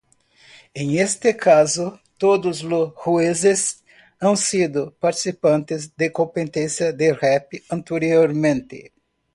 [0.73, 3.83] En este caso todos los jueces
[4.19, 8.91] han sido participantes de competencias de rap anteriormente.